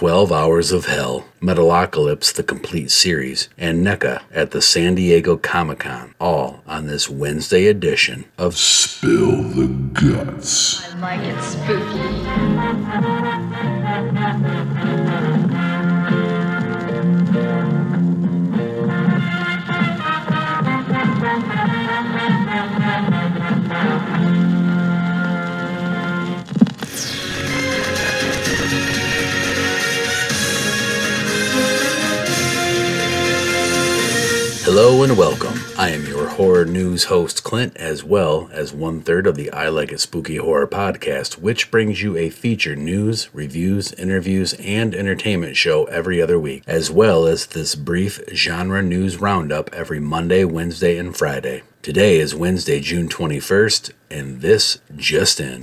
[0.00, 5.80] 12 Hours of Hell, Metalocalypse the Complete Series, and NECA at the San Diego Comic
[5.80, 10.90] Con, all on this Wednesday edition of Spill the Guts.
[10.90, 13.29] I like it spooky.
[35.10, 35.58] And welcome.
[35.76, 39.68] I am your horror news host, Clint, as well as one third of the I
[39.68, 45.56] Like It Spooky Horror podcast, which brings you a feature news, reviews, interviews, and entertainment
[45.56, 50.96] show every other week, as well as this brief genre news roundup every Monday, Wednesday,
[50.96, 51.62] and Friday.
[51.82, 55.62] Today is Wednesday, June 21st, and this just in.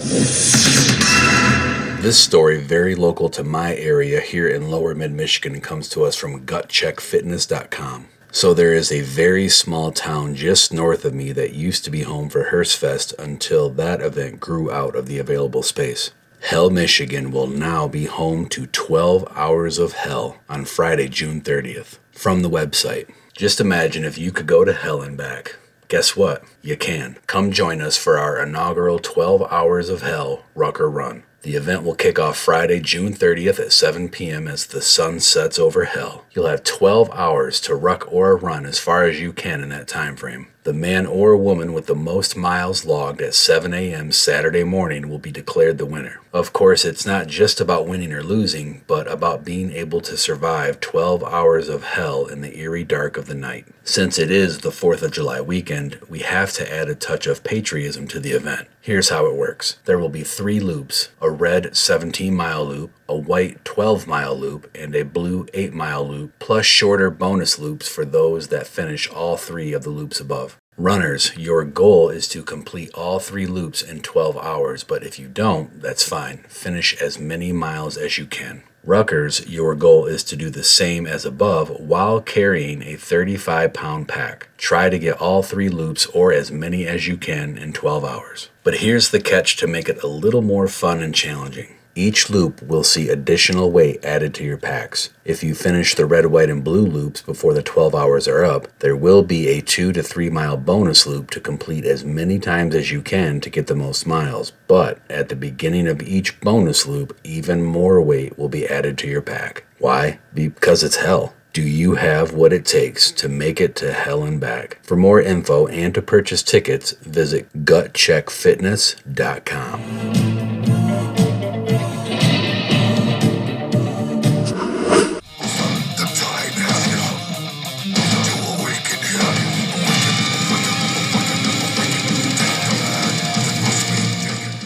[2.01, 6.17] This story, very local to my area here in lower mid Michigan, comes to us
[6.17, 8.07] from gutcheckfitness.com.
[8.31, 12.01] So there is a very small town just north of me that used to be
[12.01, 16.11] home for Hearstfest until that event grew out of the available space.
[16.41, 21.97] Hell, Michigan will now be home to 12 Hours of Hell on Friday, June 30th.
[22.11, 23.09] From the website.
[23.35, 25.55] Just imagine if you could go to hell and back.
[25.87, 26.43] Guess what?
[26.61, 27.17] You can.
[27.27, 31.23] Come join us for our inaugural 12 Hours of Hell Rucker Run.
[31.43, 34.49] The event will kick off Friday, June 30th at 7 p.m.
[34.49, 36.25] as the sun sets over hell.
[36.33, 39.87] You'll have 12 hours to ruck or run as far as you can in that
[39.87, 40.47] time frame.
[40.67, 44.11] The man or woman with the most miles logged at 7 a.m.
[44.11, 46.19] Saturday morning will be declared the winner.
[46.33, 50.81] Of course, it's not just about winning or losing, but about being able to survive
[50.81, 53.65] 12 hours of hell in the eerie dark of the night.
[53.85, 57.45] Since it is the 4th of July weekend, we have to add a touch of
[57.45, 58.67] patriotism to the event.
[58.87, 63.17] Here's how it works there will be three loops a red 17 mile loop, a
[63.17, 68.05] white 12 mile loop, and a blue 8 mile loop, plus shorter bonus loops for
[68.05, 70.57] those that finish all three of the loops above.
[70.77, 75.27] Runners, your goal is to complete all three loops in 12 hours, but if you
[75.27, 76.45] don't, that's fine.
[76.47, 78.63] Finish as many miles as you can.
[78.87, 84.07] Ruckers, your goal is to do the same as above while carrying a 35 pound
[84.07, 84.47] pack.
[84.55, 88.49] Try to get all three loops or as many as you can in 12 hours.
[88.63, 91.76] But here's the catch to make it a little more fun and challenging.
[91.97, 95.09] Each loop will see additional weight added to your packs.
[95.25, 98.67] If you finish the red, white, and blue loops before the 12 hours are up,
[98.81, 102.75] there will be a 2 to 3 mile bonus loop to complete as many times
[102.75, 104.51] as you can to get the most miles.
[104.67, 109.07] But at the beginning of each bonus loop, even more weight will be added to
[109.07, 109.63] your pack.
[109.79, 110.19] Why?
[110.35, 111.33] Because it's hell.
[111.51, 114.77] Do you have what it takes to make it to hell and back?
[114.83, 120.26] For more info and to purchase tickets, visit gutcheckfitness.com.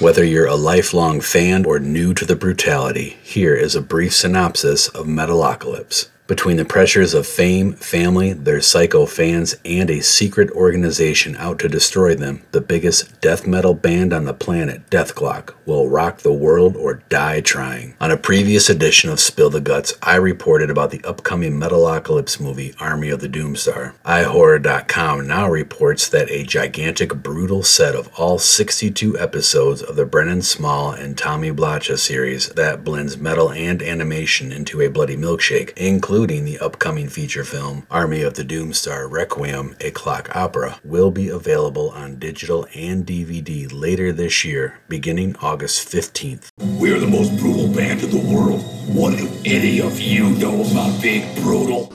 [0.02, 4.88] Whether you're a lifelong fan or new to the brutality, here is a brief synopsis
[4.88, 6.08] of Metalocalypse.
[6.32, 11.68] Between the pressures of fame, family, their psycho fans, and a secret organization out to
[11.68, 16.78] destroy them, the biggest death metal band on the planet, Dethklok, will rock the world
[16.78, 17.96] or die trying.
[18.00, 22.74] On a previous edition of Spill the Guts, I reported about the upcoming Metalocalypse movie,
[22.80, 23.96] Army of the Doomstar.
[24.06, 30.42] iHorror.com now reports that a gigantic, brutal set of all 62 episodes of the Brendon
[30.42, 35.74] Small and Tommy Blacha series that blends metal and animation into a bloody milkshake,
[36.22, 41.30] including the upcoming feature film Army of the Doomstar Requiem, a Klok Opera, will be
[41.30, 46.50] available on digital and DVD later this year, beginning August 15th.
[46.80, 48.62] We're the most brutal band in the world.
[48.86, 51.92] What do any of you know about being brutal?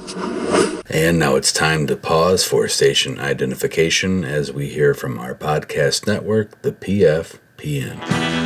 [0.91, 6.05] And now it's time to pause for station identification as we hear from our podcast
[6.05, 8.46] network, the PFPN.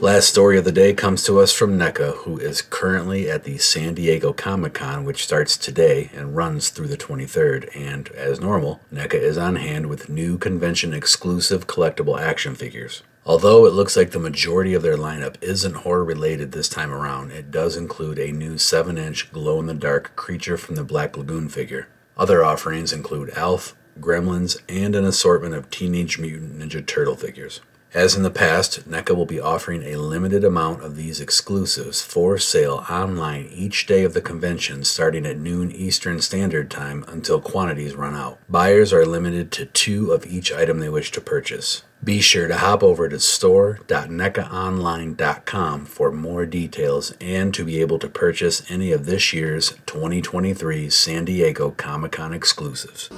[0.00, 3.58] Last story of the day comes to us from NECA, who is currently at the
[3.58, 7.68] San Diego Comic Con, which starts today and runs through the 23rd.
[7.76, 13.02] And as normal, NECA is on hand with new convention exclusive collectible action figures.
[13.26, 17.30] Although it looks like the majority of their lineup isn't horror related this time around,
[17.30, 21.18] it does include a new 7 inch glow in the dark creature from the Black
[21.18, 21.88] Lagoon figure.
[22.16, 27.60] Other offerings include Alf, Gremlins, and an assortment of Teenage Mutant Ninja Turtle figures.
[27.92, 32.38] As in the past, NECA will be offering a limited amount of these exclusives for
[32.38, 37.96] sale online each day of the convention starting at noon Eastern Standard Time until quantities
[37.96, 38.38] run out.
[38.48, 41.82] Buyers are limited to two of each item they wish to purchase.
[42.02, 48.08] Be sure to hop over to store.necaonline.com for more details and to be able to
[48.08, 53.10] purchase any of this year's 2023 San Diego Comic Con exclusives.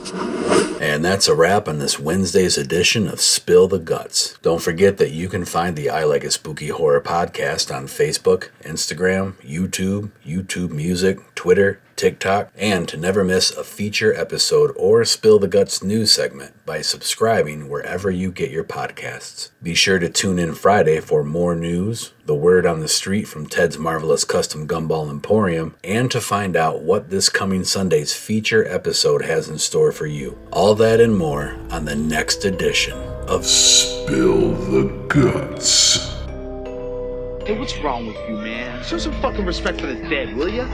[0.81, 4.37] And that's a wrap on this Wednesday's edition of Spill the Guts.
[4.43, 8.51] Don't forget that you can find the I Like a Spooky Horror podcast on Facebook,
[8.63, 15.41] Instagram, YouTube, YouTube Music, Twitter, TikTok, and to never miss a feature episode or Spill
[15.41, 19.51] the Guts news segment by subscribing wherever you get your podcasts.
[19.63, 23.47] Be sure to tune in Friday for more news, the word on the street from
[23.47, 29.25] Ted's Marvelous Custom Gumball Emporium, and to find out what this coming Sunday's feature episode
[29.25, 30.39] has in store for you.
[30.53, 36.13] All that and more on the next edition of Spill the guts.
[37.47, 38.83] Hey, what's wrong with you, man?
[38.85, 40.67] Show some fucking respect for the dead, will ya?